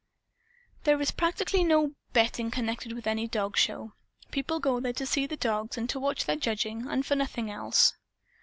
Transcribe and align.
There 0.83 0.99
is 0.99 1.11
practically 1.11 1.63
no 1.63 1.91
betting 2.11 2.49
connected 2.49 2.93
with 2.93 3.05
any 3.05 3.27
dogshow. 3.27 3.91
People 4.31 4.59
go 4.59 4.79
there 4.79 4.93
to 4.93 5.05
see 5.05 5.27
the 5.27 5.37
dogs 5.37 5.77
and 5.77 5.87
to 5.91 5.99
watch 5.99 6.25
their 6.25 6.37
judging, 6.37 6.87
and 6.89 7.05
for 7.05 7.15
nothing 7.15 7.51
else. 7.51 7.93